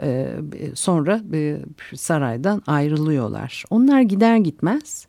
E, 0.01 0.35
sonra 0.73 1.21
e, 1.33 1.57
saraydan 1.95 2.63
ayrılıyorlar. 2.67 3.63
Onlar 3.69 4.01
gider 4.01 4.37
gitmez 4.37 5.07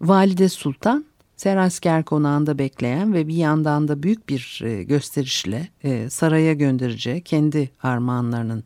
Valide 0.00 0.48
Sultan 0.48 1.04
Serasker 1.36 2.04
konağında 2.04 2.58
bekleyen 2.58 3.14
ve 3.14 3.28
bir 3.28 3.34
yandan 3.34 3.88
da 3.88 4.02
büyük 4.02 4.28
bir 4.28 4.60
e, 4.64 4.82
gösterişle 4.82 5.68
saraya 6.10 6.52
göndereceği 6.52 7.20
kendi 7.20 7.70
armağanlarının 7.82 8.64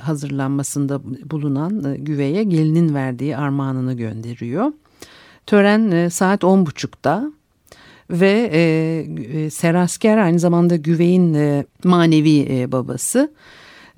hazırlanmasında 0.00 1.00
bulunan 1.30 2.04
güveye 2.04 2.44
gelinin 2.44 2.94
verdiği 2.94 3.36
armağanını 3.36 3.94
gönderiyor. 3.94 4.72
Tören 5.46 6.08
saat 6.08 6.42
10.30'da 6.42 7.32
ve 8.10 8.50
e, 8.52 9.50
Serasker 9.50 10.18
aynı 10.18 10.38
zamanda 10.38 10.76
güveyin 10.76 11.34
e, 11.34 11.64
manevi 11.84 12.46
e, 12.50 12.72
babası. 12.72 13.32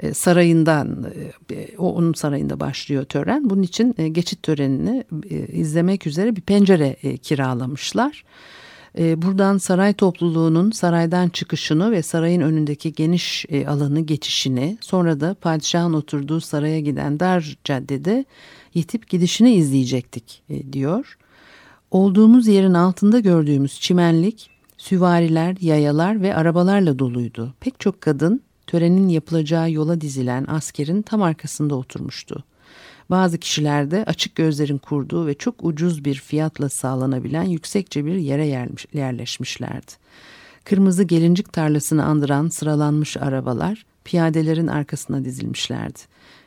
E, 0.01 0.15
sarayından 0.15 1.13
e, 1.51 1.77
o 1.79 1.95
onun 1.95 2.13
sarayında 2.13 2.61
başlıyor 2.61 3.05
tören. 3.05 3.51
Bunun 3.51 3.63
için 3.63 3.95
e, 3.99 4.09
geçit 4.09 4.43
törenini 4.43 5.05
izlemek 5.53 6.07
üzere 6.07 6.37
bir 6.37 6.41
pencere 6.41 6.97
kiralamışlar. 7.17 8.25
Buradan 8.99 9.59
saray 9.59 9.93
topluluğunun 9.93 10.71
saraydan 10.71 11.29
çıkışını 11.29 11.91
ve 11.91 12.03
sarayın 12.03 12.41
önündeki 12.41 12.93
geniş 12.93 13.47
alanı 13.67 14.01
geçişini 14.01 14.79
sonra 14.81 15.21
da 15.21 15.35
padişahın 15.35 15.93
oturduğu 15.93 16.41
saraya 16.41 16.81
giden 16.81 17.21
dar 17.21 17.57
caddede 17.65 18.25
yitip 18.75 19.09
gidişini 19.09 19.55
izleyecektik 19.55 20.43
diyor. 20.73 21.19
Olduğumuz 21.91 22.47
yerin 22.47 22.75
altında 22.75 23.21
gördüğümüz 23.21 23.81
çimenlik 23.81 24.51
süvariler, 24.77 25.57
yayalar 25.61 26.21
ve 26.21 26.35
arabalarla 26.35 26.99
doluydu. 26.99 27.55
Pek 27.61 27.81
çok 27.81 28.01
kadın 28.01 28.41
törenin 28.67 29.09
yapılacağı 29.09 29.71
yola 29.71 30.01
dizilen 30.01 30.45
askerin 30.49 31.03
tam 31.03 31.23
arkasında 31.23 31.75
oturmuştu. 31.75 32.45
Bazı 33.11 33.39
kişiler 33.39 33.91
de 33.91 34.05
açık 34.05 34.35
gözlerin 34.35 34.79
kurduğu 34.79 35.27
ve 35.27 35.35
çok 35.35 35.55
ucuz 35.65 36.05
bir 36.05 36.15
fiyatla 36.15 36.69
sağlanabilen 36.69 37.43
yüksekçe 37.43 38.05
bir 38.07 38.15
yere 38.15 38.47
yerleşmişlerdi. 38.93 39.93
Kırmızı 40.65 41.05
gelincik 41.05 41.53
tarlasını 41.53 42.05
andıran 42.05 42.49
sıralanmış 42.49 43.17
arabalar 43.17 43.87
piyadelerin 44.05 44.67
arkasına 44.67 45.25
dizilmişlerdi. 45.25 45.99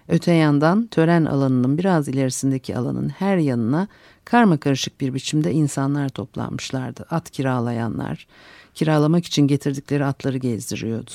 Öte 0.08 0.32
yandan 0.32 0.88
tören 0.88 1.26
alanının 1.26 1.78
biraz 1.78 2.08
ilerisindeki 2.08 2.78
alanın 2.78 3.10
her 3.10 3.38
yanına 3.38 3.88
karma 4.26 4.58
karışık 4.58 5.02
bir 5.02 5.14
biçimde 5.14 5.52
insanlar 5.52 6.10
toplanmışlardı. 6.10 7.06
At 7.10 7.32
kiralayanlar, 7.32 8.28
kiralamak 8.74 9.26
için 9.26 9.48
getirdikleri 9.48 10.06
atları 10.06 10.38
gezdiriyordu 10.38 11.12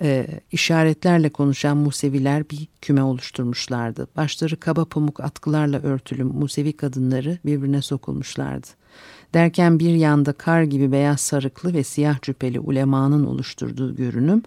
e, 0.00 0.26
işaretlerle 0.52 1.28
konuşan 1.28 1.76
Museviler 1.76 2.50
bir 2.50 2.68
küme 2.80 3.02
oluşturmuşlardı. 3.02 4.06
Başları 4.16 4.56
kaba 4.56 4.84
pamuk 4.84 5.20
atkılarla 5.20 5.80
örtülü 5.80 6.24
Musevi 6.24 6.72
kadınları 6.72 7.38
birbirine 7.44 7.82
sokulmuşlardı. 7.82 8.66
Derken 9.34 9.78
bir 9.78 9.94
yanda 9.94 10.32
kar 10.32 10.62
gibi 10.62 10.92
beyaz 10.92 11.20
sarıklı 11.20 11.74
ve 11.74 11.84
siyah 11.84 12.22
cübbeli 12.22 12.60
ulemanın 12.60 13.26
oluşturduğu 13.26 13.96
görünüm, 13.96 14.42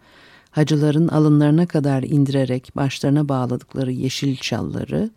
hacıların 0.51 1.07
alınlarına 1.07 1.65
kadar 1.65 2.03
indirerek 2.03 2.71
başlarına 2.75 3.29
bağladıkları 3.29 3.91
yeşil 3.91 4.35
çalları, 4.35 5.09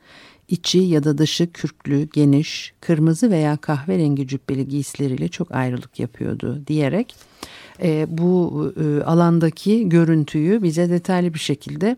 içi 0.49 0.79
ya 0.79 1.05
da 1.05 1.19
dışı 1.19 1.53
kürklü, 1.53 2.09
geniş, 2.13 2.73
kırmızı 2.81 3.31
veya 3.31 3.57
kahverengi 3.57 4.29
cübbeli 4.29 4.69
giysileriyle 4.69 5.29
çok 5.29 5.55
ayrılık 5.55 5.99
yapıyordu 5.99 6.63
diyerek 6.67 7.15
e, 7.83 8.07
bu 8.09 8.73
e, 8.81 9.03
alandaki 9.03 9.89
görüntüyü 9.89 10.63
bize 10.63 10.91
detaylı 10.91 11.35
bir 11.35 11.39
şekilde 11.39 11.97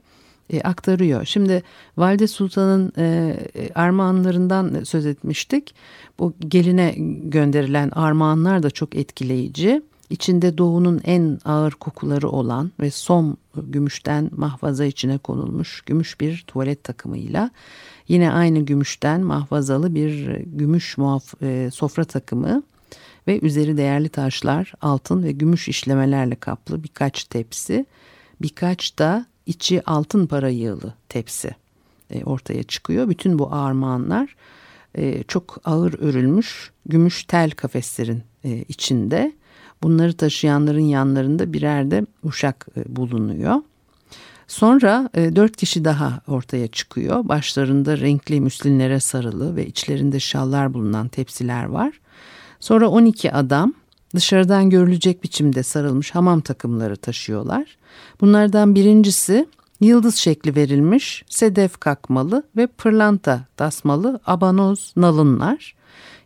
e, 0.53 0.61
aktarıyor. 0.61 1.25
Şimdi 1.25 1.63
Valide 1.97 2.27
Sultan'ın 2.27 2.93
e, 2.99 3.37
armağanlarından 3.75 4.85
söz 4.85 5.07
etmiştik. 5.07 5.75
Bu 6.19 6.35
geline 6.49 6.95
gönderilen 7.25 7.91
armağanlar 7.91 8.63
da 8.63 8.71
çok 8.71 8.95
etkileyici. 8.95 9.83
İçinde 10.11 10.59
doğunun 10.59 11.01
en 11.05 11.39
ağır 11.45 11.73
kokuları 11.73 12.29
olan 12.29 12.73
ve 12.81 12.91
som 12.91 13.37
gümüşten 13.57 14.31
mahvaza 14.37 14.85
içine 14.85 15.19
konulmuş 15.19 15.81
gümüş 15.81 16.21
bir 16.21 16.45
tuvalet 16.47 16.85
takımıyla 16.85 17.51
yine 18.09 18.33
aynı 18.33 18.59
gümüşten 18.59 19.21
mahvazalı 19.21 19.95
bir 19.95 20.37
gümüş 20.37 20.99
muaf 20.99 21.43
e, 21.43 21.71
sofra 21.73 22.05
takımı 22.05 22.63
ve 23.31 23.41
üzeri 23.41 23.77
değerli 23.77 24.09
taşlar, 24.09 24.73
altın 24.81 25.23
ve 25.23 25.33
gümüş 25.33 25.69
işlemelerle 25.69 26.35
kaplı 26.35 26.83
birkaç 26.85 27.25
tepsi, 27.25 27.87
birkaç 28.43 28.99
da 28.99 29.27
içi 29.47 29.87
altın 29.87 30.27
para 30.27 30.49
yığılı 30.49 30.95
tepsi 31.09 31.51
e, 32.11 32.25
ortaya 32.25 32.63
çıkıyor. 32.63 33.09
Bütün 33.09 33.39
bu 33.39 33.55
armağanlar 33.55 34.37
e, 34.95 35.23
çok 35.23 35.61
ağır 35.65 35.95
örülmüş 35.99 36.71
gümüş 36.87 37.25
tel 37.25 37.51
kafeslerin 37.51 38.23
e, 38.45 38.65
içinde. 38.69 39.33
Bunları 39.83 40.13
taşıyanların 40.13 40.81
yanlarında 40.81 41.53
birer 41.53 41.91
de 41.91 42.07
uşak 42.23 42.67
bulunuyor. 42.87 43.57
Sonra 44.47 45.11
dört 45.15 45.57
kişi 45.57 45.85
daha 45.85 46.21
ortaya 46.29 46.69
çıkıyor. 46.69 47.29
Başlarında 47.29 47.99
renkli 47.99 48.41
müslinlere 48.41 49.01
sarılı 49.01 49.57
ve 49.57 49.67
içlerinde 49.67 50.21
şallar 50.21 50.75
bulunan 50.75 51.09
tepsiler 51.09 51.65
var. 51.65 52.01
Sonra 52.61 52.89
12 52.89 53.33
adam 53.33 53.75
dışarıdan 54.15 54.71
görülecek 54.71 55.25
biçimde 55.25 55.63
sarılmış 55.63 56.11
hamam 56.11 56.41
takımları 56.41 56.97
taşıyorlar. 56.97 57.77
Bunlardan 58.21 58.75
birincisi 58.75 59.47
yıldız 59.81 60.15
şekli 60.15 60.57
verilmiş 60.57 61.25
sedef 61.29 61.81
kakmalı 61.81 62.43
ve 62.57 62.67
pırlanta 62.67 63.45
tasmalı 63.57 64.21
abanoz 64.27 64.93
nalınlar. 64.97 65.75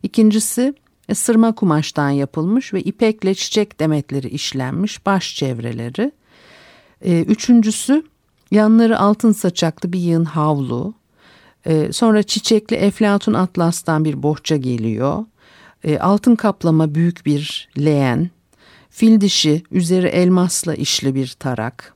İkincisi 0.03 0.75
sırma 1.15 1.55
kumaştan 1.55 2.11
yapılmış 2.11 2.75
ve 2.75 2.83
ipekle 2.83 3.35
çiçek 3.35 3.81
demetleri 3.81 4.29
işlenmiş 4.29 5.07
baş 5.07 5.37
çevreleri. 5.37 6.13
Ee, 7.05 7.23
üçüncüsü 7.23 8.03
yanları 8.51 8.99
altın 8.99 9.33
saçaklı 9.33 9.93
bir 9.93 9.99
yığın 9.99 10.25
havlu. 10.25 10.95
Ee, 11.67 11.93
sonra 11.93 12.23
çiçekli 12.23 12.77
eflatun 12.77 13.35
atlastan 13.35 14.05
bir 14.05 14.23
bohça 14.23 14.57
geliyor. 14.57 15.25
Ee, 15.85 15.99
altın 15.99 16.37
kaplama 16.37 16.95
büyük 16.95 17.27
bir 17.27 17.69
leğen. 17.79 18.31
Fil 18.91 19.21
dişi 19.21 19.63
üzeri 19.71 20.07
elmasla 20.07 20.75
işli 20.75 21.15
bir 21.15 21.37
tarak. 21.41 21.95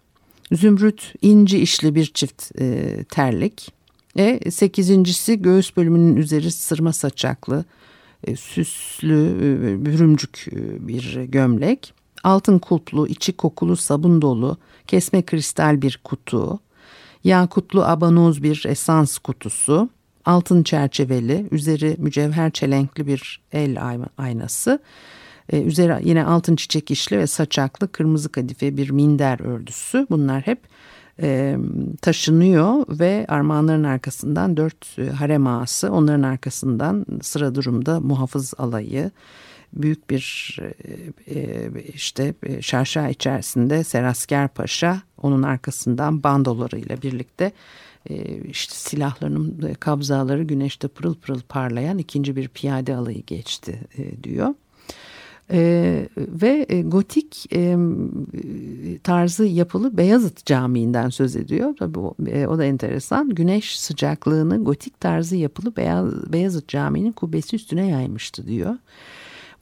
Zümrüt 0.52 1.14
inci 1.22 1.58
işli 1.58 1.94
bir 1.94 2.06
çift 2.06 2.60
e, 2.60 2.96
terlik. 3.04 3.72
E, 4.16 4.50
sekizincisi 4.50 5.42
göğüs 5.42 5.76
bölümünün 5.76 6.16
üzeri 6.16 6.50
sırma 6.50 6.92
saçaklı 6.92 7.64
e, 8.24 8.36
süslü 8.36 9.26
e, 9.42 9.86
bürümcük 9.86 10.46
e, 10.52 10.88
bir 10.88 11.14
gömlek. 11.22 11.94
Altın 12.24 12.58
kulplu, 12.58 13.08
içi 13.08 13.32
kokulu 13.32 13.76
sabun 13.76 14.22
dolu, 14.22 14.56
kesme 14.86 15.22
kristal 15.22 15.82
bir 15.82 16.00
kutu. 16.04 16.60
Yakutlu 17.24 17.84
abanoz 17.84 18.42
bir 18.42 18.64
esans 18.68 19.18
kutusu. 19.18 19.88
Altın 20.28 20.62
çerçeveli, 20.62 21.46
üzeri 21.50 21.96
mücevher 21.98 22.50
çelenkli 22.50 23.06
bir 23.06 23.40
el 23.52 23.98
aynası. 24.18 24.78
Ee, 25.52 25.62
üzeri 25.62 26.08
yine 26.08 26.24
altın 26.24 26.56
çiçek 26.56 26.90
işli 26.90 27.18
ve 27.18 27.26
saçaklı 27.26 27.92
kırmızı 27.92 28.32
kadife 28.32 28.76
bir 28.76 28.90
minder 28.90 29.40
ördüsü. 29.40 30.06
Bunlar 30.10 30.42
hep 30.42 30.60
e, 31.22 31.56
taşınıyor 32.02 32.84
ve 32.88 33.26
armağanların 33.28 33.84
arkasından 33.84 34.56
dört 34.56 34.98
e, 34.98 35.06
harem 35.06 35.46
ağası 35.46 35.92
onların 35.92 36.22
arkasından 36.22 37.06
sıra 37.22 37.54
durumda 37.54 38.00
muhafız 38.00 38.54
alayı 38.58 39.10
büyük 39.72 40.10
bir 40.10 40.56
e, 41.26 41.40
e 41.40 41.70
işte 41.94 42.34
e, 42.42 42.62
şarşa 42.62 43.08
içerisinde 43.08 43.84
Serasker 43.84 44.48
Paşa 44.48 45.02
onun 45.22 45.42
arkasından 45.42 46.22
bandolarıyla 46.22 47.02
birlikte 47.02 47.44
e, 47.44 47.52
işte 48.44 48.74
silahlarının 48.74 49.74
kabzaları 49.80 50.42
güneşte 50.42 50.88
pırıl 50.88 51.14
pırıl 51.14 51.40
parlayan 51.40 51.98
ikinci 51.98 52.36
bir 52.36 52.48
piyade 52.48 52.96
alayı 52.96 53.22
geçti 53.26 53.80
e, 53.98 54.22
diyor. 54.22 54.54
E, 55.52 56.08
ve 56.16 56.66
e, 56.68 56.82
gotik 56.82 57.46
e, 57.54 57.76
tarzı 59.02 59.46
yapılı 59.46 59.96
Beyazıt 59.96 60.46
Camii'nden 60.46 61.08
söz 61.08 61.36
ediyor. 61.36 61.74
Tabii 61.78 61.98
o, 61.98 62.14
e, 62.26 62.46
o 62.46 62.58
da 62.58 62.64
enteresan. 62.64 63.30
Güneş 63.30 63.80
sıcaklığını 63.80 64.64
gotik 64.64 65.00
tarzı 65.00 65.36
yapılı 65.36 65.76
Beyaz, 65.76 66.32
Beyazıt 66.32 66.68
Camii'nin 66.68 67.12
kubbesi 67.12 67.56
üstüne 67.56 67.86
yaymıştı 67.86 68.46
diyor. 68.46 68.76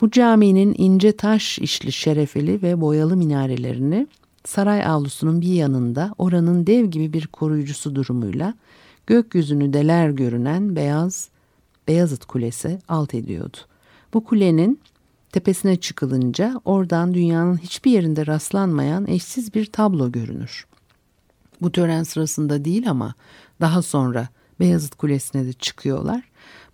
Bu 0.01 0.11
caminin 0.11 0.75
ince 0.79 1.13
taş 1.13 1.59
işli 1.59 1.93
şerefeli 1.93 2.63
ve 2.63 2.81
boyalı 2.81 3.17
minarelerini 3.17 4.07
saray 4.47 4.85
avlusunun 4.87 5.41
bir 5.41 5.53
yanında 5.53 6.15
oranın 6.19 6.67
dev 6.67 6.85
gibi 6.85 7.13
bir 7.13 7.27
koruyucusu 7.27 7.95
durumuyla 7.95 8.55
gökyüzünü 9.07 9.73
deler 9.73 10.11
görünen 10.11 10.77
beyaz 10.77 11.29
Beyazıt 11.89 12.25
Kulesi 12.25 12.79
alt 12.89 13.15
ediyordu. 13.15 13.57
Bu 14.15 14.25
kulenin 14.25 14.81
Tepesine 15.37 15.77
çıkılınca 15.77 16.61
oradan 16.65 17.15
dünyanın 17.15 17.57
hiçbir 17.57 17.91
yerinde 17.91 18.27
rastlanmayan 18.27 19.07
eşsiz 19.07 19.55
bir 19.55 19.67
tablo 19.67 20.13
görünür. 20.13 20.67
Bu 21.63 21.73
tören 21.73 22.03
sırasında 22.03 22.65
değil 22.65 22.91
ama 22.91 23.15
daha 23.61 23.83
sonra 23.83 24.29
Beyazıt 24.61 24.95
Kulesi'ne 24.95 25.47
de 25.47 25.53
çıkıyorlar. 25.53 26.23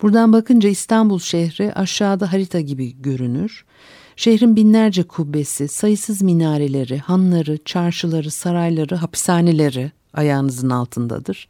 Buradan 0.02 0.32
bakınca 0.32 0.68
İstanbul 0.68 1.18
şehri 1.18 1.74
aşağıda 1.74 2.32
harita 2.32 2.60
gibi 2.60 3.02
görünür. 3.02 3.64
Şehrin 4.16 4.56
binlerce 4.56 5.02
kubbesi, 5.02 5.68
sayısız 5.68 6.22
minareleri, 6.22 6.98
hanları, 6.98 7.58
çarşıları, 7.64 8.30
sarayları, 8.30 8.96
hapishaneleri 8.96 9.92
ayağınızın 10.14 10.70
altındadır. 10.70 11.48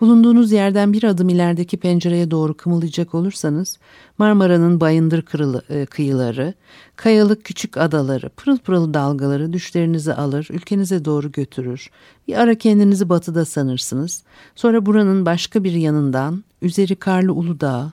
Bulunduğunuz 0.00 0.52
yerden 0.52 0.92
bir 0.92 1.04
adım 1.04 1.28
ilerideki 1.28 1.76
pencereye 1.76 2.30
doğru 2.30 2.56
kımılayacak 2.56 3.14
olursanız 3.14 3.78
Marmara'nın 4.18 4.80
bayındır 4.80 5.22
kırılı, 5.22 5.62
e, 5.70 5.86
kıyıları, 5.86 6.54
kayalık 6.96 7.44
küçük 7.44 7.76
adaları, 7.76 8.28
pırıl 8.28 8.58
pırıl 8.58 8.94
dalgaları 8.94 9.52
düşlerinizi 9.52 10.14
alır, 10.14 10.48
ülkenize 10.50 11.04
doğru 11.04 11.32
götürür. 11.32 11.90
Bir 12.28 12.40
ara 12.40 12.54
kendinizi 12.54 13.08
batıda 13.08 13.44
sanırsınız. 13.44 14.22
Sonra 14.54 14.86
buranın 14.86 15.26
başka 15.26 15.64
bir 15.64 15.72
yanından, 15.72 16.44
üzeri 16.62 16.96
karlı 16.96 17.32
Uludağ, 17.32 17.92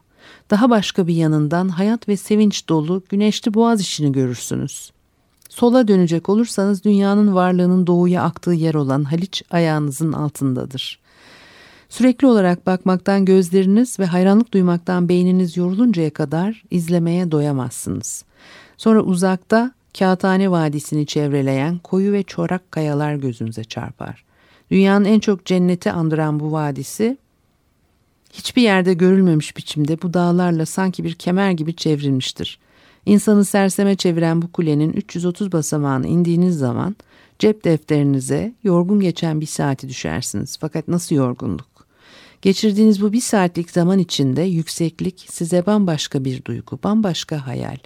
daha 0.49 0.69
başka 0.69 1.07
bir 1.07 1.15
yanından 1.15 1.69
hayat 1.69 2.07
ve 2.07 2.17
sevinç 2.17 2.69
dolu 2.69 3.03
güneşli 3.09 3.53
boğaz 3.53 3.81
işini 3.81 4.11
görürsünüz.'' 4.11 5.01
Sola 5.51 5.87
dönecek 5.87 6.29
olursanız 6.29 6.83
dünyanın 6.83 7.35
varlığının 7.35 7.87
doğuya 7.87 8.23
aktığı 8.23 8.53
yer 8.53 8.73
olan 8.73 9.03
Haliç 9.03 9.43
ayağınızın 9.51 10.11
altındadır. 10.13 10.99
Sürekli 11.89 12.27
olarak 12.27 12.67
bakmaktan 12.67 13.25
gözleriniz 13.25 13.99
ve 13.99 14.05
hayranlık 14.05 14.53
duymaktan 14.53 15.09
beyniniz 15.09 15.57
yoruluncaya 15.57 16.09
kadar 16.09 16.63
izlemeye 16.71 17.31
doyamazsınız. 17.31 18.25
Sonra 18.77 19.01
uzakta 19.01 19.71
Kağıthane 19.99 20.51
Vadisi'ni 20.51 21.05
çevreleyen 21.05 21.77
koyu 21.77 22.11
ve 22.11 22.23
çorak 22.23 22.71
kayalar 22.71 23.15
gözünüze 23.15 23.63
çarpar. 23.63 24.23
Dünyanın 24.71 25.05
en 25.05 25.19
çok 25.19 25.45
cenneti 25.45 25.91
andıran 25.91 26.39
bu 26.39 26.51
vadisi 26.51 27.17
hiçbir 28.33 28.61
yerde 28.61 28.93
görülmemiş 28.93 29.57
biçimde 29.57 30.01
bu 30.01 30.13
dağlarla 30.13 30.65
sanki 30.65 31.03
bir 31.03 31.13
kemer 31.13 31.51
gibi 31.51 31.75
çevrilmiştir. 31.75 32.59
İnsanı 33.05 33.45
serseme 33.45 33.95
çeviren 33.95 34.41
bu 34.41 34.51
kulenin 34.51 34.93
330 34.93 35.51
basamağını 35.51 36.07
indiğiniz 36.07 36.57
zaman 36.57 36.95
cep 37.39 37.63
defterinize 37.63 38.53
yorgun 38.63 38.99
geçen 38.99 39.41
bir 39.41 39.45
saati 39.45 39.89
düşersiniz. 39.89 40.57
Fakat 40.61 40.87
nasıl 40.87 41.15
yorgunluk? 41.15 41.71
Geçirdiğiniz 42.41 43.01
bu 43.01 43.13
bir 43.13 43.21
saatlik 43.21 43.71
zaman 43.71 43.99
içinde 43.99 44.41
yükseklik 44.41 45.25
size 45.29 45.65
bambaşka 45.65 46.25
bir 46.25 46.45
duygu, 46.45 46.79
bambaşka 46.83 47.47
hayal, 47.47 47.77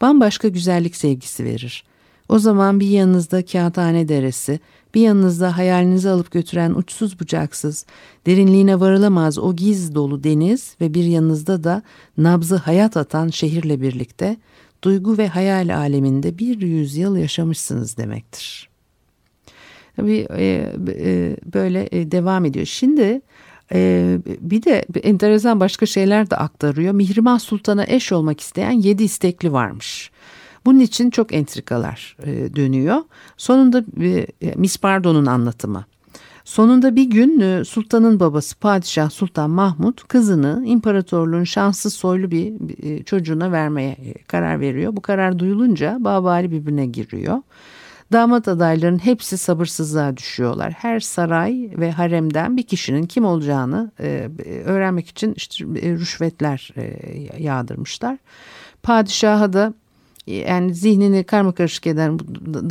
bambaşka 0.00 0.48
güzellik 0.48 0.96
sevgisi 0.96 1.44
verir. 1.44 1.84
O 2.28 2.38
zaman 2.38 2.80
bir 2.80 2.88
yanınızda 2.88 3.44
Kağıthane 3.44 4.08
Deresi, 4.08 4.60
bir 4.94 5.00
yanınızda 5.00 5.56
hayalinizi 5.56 6.10
alıp 6.10 6.30
götüren 6.30 6.74
uçsuz 6.74 7.20
bucaksız, 7.20 7.86
derinliğine 8.26 8.80
varılamaz 8.80 9.38
o 9.38 9.56
giz 9.56 9.94
dolu 9.94 10.24
deniz 10.24 10.76
ve 10.80 10.94
bir 10.94 11.04
yanınızda 11.04 11.64
da 11.64 11.82
nabzı 12.18 12.56
hayat 12.56 12.96
atan 12.96 13.28
şehirle 13.28 13.80
birlikte 13.80 14.36
duygu 14.84 15.18
ve 15.18 15.28
hayal 15.28 15.76
aleminde 15.76 16.38
bir 16.38 16.60
yüzyıl 16.60 17.16
yaşamışsınız 17.16 17.96
demektir. 17.96 18.70
Tabii 19.96 20.26
e, 20.36 20.72
e, 20.88 21.36
böyle 21.54 21.88
e, 21.92 22.10
devam 22.10 22.44
ediyor. 22.44 22.66
Şimdi 22.66 23.20
bir 24.40 24.62
de 24.62 24.84
enteresan 25.02 25.60
başka 25.60 25.86
şeyler 25.86 26.30
de 26.30 26.36
aktarıyor. 26.36 26.92
Mihrimah 26.92 27.38
Sultan'a 27.38 27.84
eş 27.86 28.12
olmak 28.12 28.40
isteyen 28.40 28.70
yedi 28.70 29.04
istekli 29.04 29.52
varmış. 29.52 30.10
Bunun 30.64 30.80
için 30.80 31.10
çok 31.10 31.34
entrikalar 31.34 32.16
e, 32.22 32.56
dönüyor. 32.56 32.96
Sonunda 33.36 33.84
e, 34.42 34.54
Miss 34.56 34.78
Pardon'un 34.78 35.26
anlatımı. 35.26 35.84
Sonunda 36.44 36.96
bir 36.96 37.04
gün 37.04 37.40
e, 37.40 37.64
sultanın 37.64 38.20
babası 38.20 38.58
Padişah 38.58 39.10
Sultan 39.10 39.50
Mahmut 39.50 40.08
kızını 40.08 40.62
imparatorluğun 40.66 41.44
şanssız 41.44 41.94
soylu 41.94 42.30
bir 42.30 42.52
e, 42.82 43.02
çocuğuna 43.02 43.52
vermeye 43.52 43.90
e, 43.90 44.14
karar 44.14 44.60
veriyor. 44.60 44.96
Bu 44.96 45.00
karar 45.00 45.38
duyulunca 45.38 45.96
babali 46.00 46.50
birbirine 46.50 46.86
giriyor. 46.86 47.38
Damat 48.12 48.48
adaylarının 48.48 48.98
hepsi 48.98 49.38
sabırsızlığa 49.38 50.16
düşüyorlar. 50.16 50.72
Her 50.72 51.00
saray 51.00 51.70
ve 51.76 51.92
haremden 51.92 52.56
bir 52.56 52.62
kişinin 52.62 53.06
kim 53.06 53.24
olacağını 53.24 53.92
öğrenmek 54.64 55.08
için 55.08 55.34
işte 55.36 55.64
rüşvetler 55.64 56.74
yağdırmışlar. 57.38 58.18
Padişaha 58.82 59.52
da 59.52 59.74
yani 60.26 60.74
zihnini 60.74 61.24
karma 61.24 61.52
karışık 61.52 61.86
eden 61.86 62.18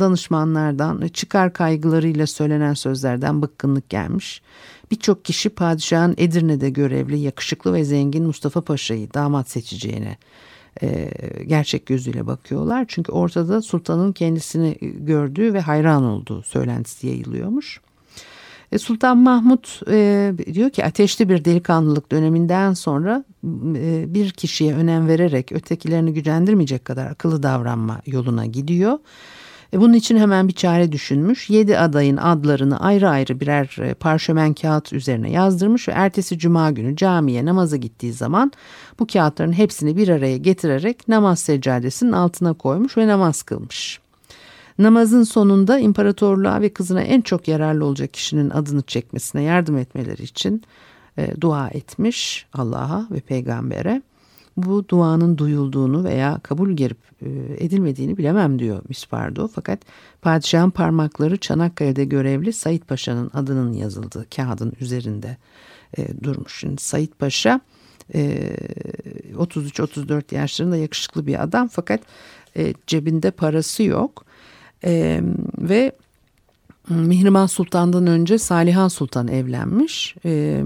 danışmanlardan 0.00 1.08
çıkar 1.08 1.52
kaygılarıyla 1.52 2.26
söylenen 2.26 2.74
sözlerden 2.74 3.42
bıkkınlık 3.42 3.88
gelmiş. 3.88 4.42
Birçok 4.90 5.24
kişi 5.24 5.48
padişahın 5.48 6.14
Edirne'de 6.18 6.70
görevli 6.70 7.18
yakışıklı 7.18 7.72
ve 7.72 7.84
zengin 7.84 8.26
Mustafa 8.26 8.60
Paşa'yı 8.60 9.14
damat 9.14 9.50
seçeceğine 9.50 10.16
e, 10.82 11.10
gerçek 11.46 11.86
gözüyle 11.86 12.26
bakıyorlar. 12.26 12.84
Çünkü 12.88 13.12
ortada 13.12 13.62
sultanın 13.62 14.12
kendisini 14.12 14.78
gördüğü 14.80 15.54
ve 15.54 15.60
hayran 15.60 16.02
olduğu 16.02 16.42
söylentisi 16.42 17.06
yayılıyormuş. 17.06 17.80
E, 18.72 18.78
Sultan 18.78 19.18
Mahmut 19.18 19.80
e, 19.88 20.32
diyor 20.54 20.70
ki 20.70 20.84
ateşli 20.84 21.28
bir 21.28 21.44
delikanlılık 21.44 22.12
döneminden 22.12 22.72
sonra 22.72 23.24
e, 23.74 24.14
bir 24.14 24.30
kişiye 24.30 24.74
önem 24.74 25.08
vererek 25.08 25.52
ötekilerini 25.52 26.12
gücendirmeyecek 26.12 26.84
kadar 26.84 27.06
akıllı 27.06 27.42
davranma 27.42 28.00
yoluna 28.06 28.46
gidiyor. 28.46 28.98
E, 29.72 29.80
bunun 29.80 29.92
için 29.92 30.16
hemen 30.16 30.48
bir 30.48 30.52
çare 30.52 30.92
düşünmüş. 30.92 31.50
Yedi 31.50 31.78
adayın 31.78 32.16
adlarını 32.16 32.80
ayrı 32.80 33.08
ayrı 33.08 33.40
birer 33.40 33.76
e, 33.80 33.94
parşömen 33.94 34.54
kağıt 34.54 34.92
üzerine 34.92 35.30
yazdırmış 35.30 35.88
ve 35.88 35.92
ertesi 35.92 36.38
cuma 36.38 36.70
günü 36.70 36.96
camiye 36.96 37.44
namaza 37.44 37.76
gittiği 37.76 38.12
zaman 38.12 38.52
bu 38.98 39.06
kağıtların 39.06 39.52
hepsini 39.52 39.96
bir 39.96 40.08
araya 40.08 40.36
getirerek 40.36 41.08
namaz 41.08 41.38
seccadesinin 41.38 42.12
altına 42.12 42.52
koymuş 42.52 42.96
ve 42.96 43.06
namaz 43.06 43.42
kılmış. 43.42 44.00
Namazın 44.80 45.22
sonunda 45.22 45.78
imparatorluğa 45.78 46.60
ve 46.60 46.68
kızına 46.68 47.02
en 47.02 47.20
çok 47.20 47.48
yararlı 47.48 47.84
olacak 47.84 48.14
kişinin 48.14 48.50
adını 48.50 48.82
çekmesine 48.82 49.42
yardım 49.42 49.78
etmeleri 49.78 50.22
için 50.22 50.62
e, 51.18 51.40
dua 51.40 51.68
etmiş 51.68 52.46
Allah'a 52.52 53.06
ve 53.10 53.20
peygambere. 53.20 54.02
Bu 54.56 54.88
duanın 54.88 55.38
duyulduğunu 55.38 56.04
veya 56.04 56.40
kabul 56.42 56.70
gelip 56.70 56.98
e, 57.22 57.28
edilmediğini 57.64 58.16
bilemem 58.16 58.58
diyor 58.58 58.82
Mispardo. 58.88 59.48
Fakat 59.48 59.80
padişahın 60.22 60.70
parmakları 60.70 61.36
Çanakkale'de 61.36 62.04
görevli 62.04 62.52
Said 62.52 62.82
Paşa'nın 62.82 63.30
adının 63.34 63.72
yazıldığı 63.72 64.26
kağıdın 64.36 64.72
üzerinde 64.80 65.36
e, 65.98 66.22
durmuş. 66.22 66.60
Şimdi 66.60 66.82
Said 66.82 67.12
Paşa 67.18 67.60
e, 68.14 68.52
33-34 69.34 70.34
yaşlarında 70.34 70.76
yakışıklı 70.76 71.26
bir 71.26 71.42
adam 71.42 71.68
fakat 71.68 72.00
e, 72.56 72.74
cebinde 72.86 73.30
parası 73.30 73.82
yok 73.82 74.29
e, 74.84 75.20
ve 75.58 75.92
Mihrimah 76.88 77.48
Sultan'dan 77.48 78.06
önce 78.06 78.38
Salihan 78.38 78.88
Sultan 78.88 79.28
evlenmiş. 79.28 80.14
E, 80.24 80.62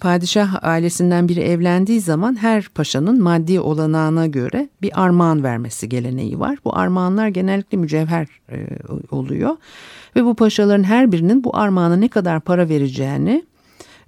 padişah 0.00 0.64
ailesinden 0.64 1.28
biri 1.28 1.40
evlendiği 1.40 2.00
zaman 2.00 2.36
her 2.42 2.68
paşanın 2.68 3.22
maddi 3.22 3.60
olanağına 3.60 4.26
göre 4.26 4.68
bir 4.82 5.02
armağan 5.02 5.42
vermesi 5.42 5.88
geleneği 5.88 6.40
var. 6.40 6.58
Bu 6.64 6.76
armağanlar 6.76 7.28
genellikle 7.28 7.78
mücevher 7.78 8.26
e, 8.52 8.66
oluyor. 9.10 9.56
Ve 10.16 10.24
bu 10.24 10.34
paşaların 10.34 10.84
her 10.84 11.12
birinin 11.12 11.44
bu 11.44 11.56
armağana 11.56 11.96
ne 11.96 12.08
kadar 12.08 12.40
para 12.40 12.68
vereceğini 12.68 13.44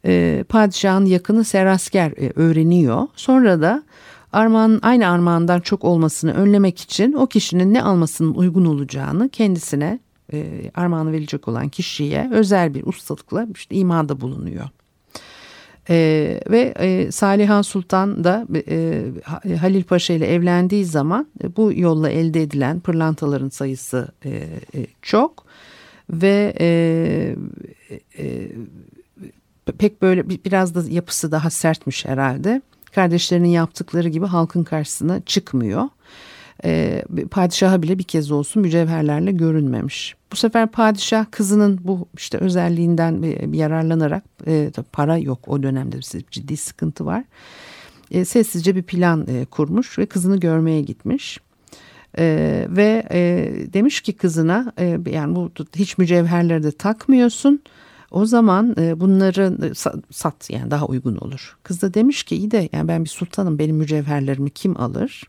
e, 0.05 0.45
padişahın 0.49 1.05
yakını 1.05 1.45
Serasker 1.45 2.11
e, 2.11 2.33
öğreniyor. 2.37 3.07
Sonra 3.17 3.61
da 3.61 3.83
armağanın 4.33 4.81
aynı 4.83 5.09
armağandan 5.09 5.61
çok 5.61 5.85
olmasını 5.85 6.33
önlemek 6.33 6.81
için 6.81 7.13
o 7.13 7.27
kişinin 7.27 7.75
ne 7.75 7.83
almasının 7.83 8.35
uygun 8.35 8.65
olacağını 8.65 9.29
kendisine 9.29 9.99
e, 10.33 10.71
armağanı 10.75 11.13
verilecek 11.13 11.49
olan 11.49 11.69
kişiye 11.69 12.31
özel 12.33 12.75
bir 12.75 12.87
ustalıkla 12.87 13.47
işte 13.55 13.77
imada 13.77 14.21
bulunuyor. 14.21 14.69
Ee, 15.91 16.41
ve 16.51 16.75
e, 16.79 17.13
Saliha 17.13 17.63
Sultan 17.63 18.25
da 18.25 18.47
e, 18.69 19.03
Halil 19.61 19.83
Paşa 19.83 20.15
ile 20.15 20.27
evlendiği 20.27 20.85
zaman 20.85 21.27
e, 21.45 21.57
bu 21.57 21.73
yolla 21.73 22.11
elde 22.11 22.43
edilen 22.43 22.81
pırlantaların 22.81 23.49
sayısı 23.49 24.09
e, 24.25 24.31
e, 24.75 24.87
çok 25.03 25.45
ve 26.11 26.55
e, 26.61 27.37
e, 28.19 28.49
pek 29.79 30.03
böyle 30.03 30.29
biraz 30.29 30.75
da 30.75 30.91
yapısı 30.91 31.33
daha 31.33 31.51
sertmiş 31.51 32.07
herhalde 32.07 32.63
kardeşlerinin 32.95 33.49
yaptıkları 33.49 34.09
gibi 34.09 34.27
halkın 34.27 34.65
karşısına 34.65 35.21
çıkmıyor. 35.21 35.89
E, 36.65 37.03
padişaha 37.31 37.83
bile 37.83 37.99
bir 37.99 38.05
kez 38.05 38.31
olsun 38.31 38.63
mücevherlerle 38.63 39.33
görünmemiş. 39.33 40.15
Bu 40.33 40.37
sefer 40.37 40.67
padişah 40.67 41.27
kızının 41.31 41.81
bu 41.85 42.09
işte 42.17 42.39
özelliğinden 42.39 43.23
yararlanarak 43.53 44.25
e, 44.47 44.71
para 44.93 45.19
yok 45.19 45.39
o 45.47 45.63
dönemde 45.63 46.01
ciddi 46.31 46.57
sıkıntı 46.57 47.07
var. 47.07 47.25
E, 48.11 48.25
sessizce 48.25 48.77
bir 48.77 48.83
plan 48.83 49.27
e, 49.29 49.45
kurmuş 49.45 49.99
ve 49.99 50.07
kızını 50.07 50.41
görmeye 50.41 50.83
gitmiş. 50.83 51.41
Ee, 52.19 52.67
ve 52.71 53.05
e, 53.11 53.51
demiş 53.73 54.01
ki 54.01 54.13
kızına 54.13 54.73
e, 54.79 54.99
yani 55.11 55.37
bu 55.37 55.51
hiç 55.77 55.99
mücevherleri 55.99 56.63
de 56.63 56.73
takmıyorsun 56.73 57.63
o 58.11 58.27
zaman 58.27 58.75
e, 58.79 59.01
bunları 59.01 59.59
e, 59.67 59.75
sat 60.11 60.51
yani 60.51 60.71
daha 60.71 60.87
uygun 60.87 61.17
olur. 61.17 61.57
Kız 61.63 61.83
da 61.83 61.95
demiş 61.95 62.23
ki 62.23 62.37
iyi 62.37 62.51
de 62.51 62.69
yani 62.73 62.89
ben 62.89 63.05
bir 63.05 63.09
sultanım 63.09 63.59
benim 63.59 63.77
mücevherlerimi 63.77 64.51
kim 64.51 64.81
alır? 64.81 65.25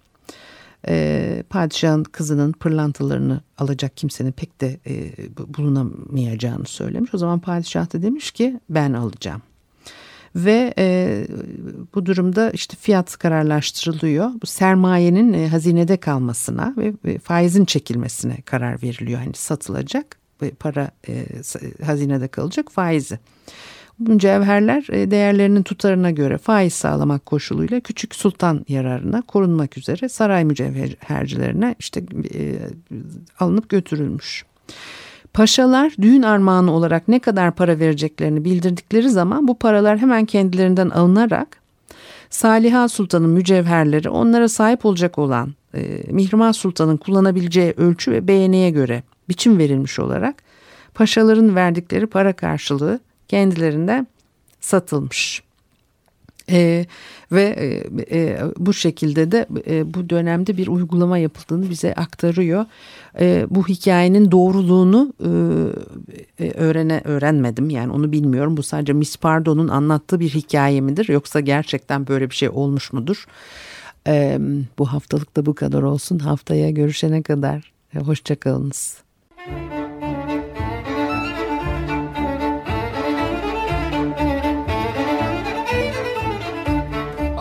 E, 0.87 1.43
padişahın 1.49 2.03
kızının 2.03 2.51
pırlantalarını 2.51 3.41
alacak 3.57 3.97
kimsenin 3.97 4.31
pek 4.31 4.61
de 4.61 4.79
e, 4.87 5.11
bulunamayacağını 5.57 6.65
söylemiş. 6.65 7.13
O 7.13 7.17
zaman 7.17 7.39
padişah 7.39 7.93
da 7.93 8.01
demiş 8.01 8.31
ki 8.31 8.59
ben 8.69 8.93
alacağım. 8.93 9.41
Ve 10.35 10.73
e, 10.77 11.27
bu 11.95 12.05
durumda 12.05 12.51
işte 12.51 12.77
fiyat 12.79 13.17
kararlaştırılıyor. 13.17 14.29
Bu 14.41 14.45
sermayenin 14.45 15.33
e, 15.33 15.47
hazinede 15.47 15.97
kalmasına 15.97 16.73
ve 16.77 17.19
faizin 17.19 17.65
çekilmesine 17.65 18.37
karar 18.45 18.83
veriliyor. 18.83 19.19
Hani 19.19 19.33
satılacak 19.33 20.18
para 20.59 20.91
e, 21.07 21.25
hazinede 21.85 22.27
kalacak 22.27 22.71
faizi. 22.71 23.19
Mücevherler 23.99 24.87
e, 24.91 25.11
değerlerinin 25.11 25.63
tutarına 25.63 26.11
göre 26.11 26.37
faiz 26.37 26.73
sağlamak 26.73 27.25
koşuluyla 27.25 27.79
küçük 27.79 28.15
sultan 28.15 28.65
yararına 28.67 29.21
korunmak 29.21 29.77
üzere 29.77 30.09
saray 30.09 30.45
mücevhercilerine 30.45 31.75
işte 31.79 32.03
e, 32.33 32.59
alınıp 33.39 33.69
götürülmüş. 33.69 34.45
Paşalar 35.33 35.93
düğün 36.01 36.21
armağanı 36.21 36.71
olarak 36.71 37.07
ne 37.07 37.19
kadar 37.19 37.51
para 37.51 37.79
vereceklerini 37.79 38.45
bildirdikleri 38.45 39.09
zaman 39.09 39.47
bu 39.47 39.57
paralar 39.57 39.97
hemen 39.97 40.25
kendilerinden 40.25 40.89
alınarak 40.89 41.59
Saliha 42.29 42.87
Sultan'ın 42.87 43.29
mücevherleri 43.29 44.09
onlara 44.09 44.49
sahip 44.49 44.85
olacak 44.85 45.17
olan 45.17 45.53
e, 45.73 46.03
Mihrimah 46.11 46.53
Sultan'ın 46.53 46.97
kullanabileceği 46.97 47.73
ölçü 47.77 48.11
ve 48.11 48.27
beğeniye 48.27 48.69
göre 48.69 49.03
biçim 49.29 49.57
verilmiş 49.57 49.99
olarak 49.99 50.35
paşaların 50.93 51.55
verdikleri 51.55 52.07
para 52.07 52.33
karşılığı 52.33 52.99
kendilerinde 53.27 54.05
satılmış. 54.61 55.43
E, 56.51 56.85
ve 57.31 57.43
e, 57.43 58.19
e, 58.19 58.41
bu 58.57 58.73
şekilde 58.73 59.31
de 59.31 59.47
e, 59.67 59.93
bu 59.93 60.09
dönemde 60.09 60.57
bir 60.57 60.67
uygulama 60.67 61.17
yapıldığını 61.17 61.69
bize 61.69 61.93
aktarıyor. 61.93 62.65
E, 63.19 63.45
bu 63.49 63.67
hikayenin 63.67 64.31
doğruluğunu 64.31 65.13
e, 65.19 66.45
e, 66.45 66.51
öğrene 66.51 67.01
öğrenmedim 67.03 67.69
yani 67.69 67.91
onu 67.91 68.11
bilmiyorum. 68.11 68.57
Bu 68.57 68.63
sadece 68.63 68.93
Miss 68.93 69.17
Pardo'nun 69.17 69.67
anlattığı 69.67 70.19
bir 70.19 70.29
hikaye 70.29 70.81
midir 70.81 71.09
yoksa 71.09 71.39
gerçekten 71.39 72.07
böyle 72.07 72.29
bir 72.29 72.35
şey 72.35 72.49
olmuş 72.49 72.93
mudur? 72.93 73.25
E, 74.07 74.39
bu 74.79 74.85
haftalık 74.93 75.35
da 75.37 75.45
bu 75.45 75.55
kadar 75.55 75.81
olsun. 75.81 76.19
Haftaya 76.19 76.69
görüşene 76.69 77.21
kadar 77.21 77.71
e, 77.95 77.99
hoşçakalınız. 77.99 79.08